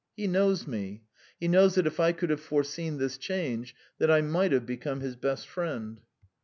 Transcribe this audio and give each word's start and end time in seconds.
He 0.17 0.25
knows 0.25 0.65
me. 0.65 1.03
He 1.39 1.47
knows 1.47 1.75
that 1.75 1.85
if 1.85 1.99
I 1.99 2.11
could 2.11 2.31
have 2.31 2.41
foreseen 2.41 2.97
this 2.97 3.19
change, 3.19 3.75
then 3.99 4.09
I 4.09 4.21
might 4.21 4.51
have 4.51 4.65
become 4.65 5.01
his 5.01 5.15
best 5.15 5.47
friend." 5.47 5.99